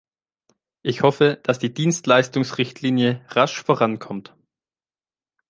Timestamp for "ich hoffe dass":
0.81-1.59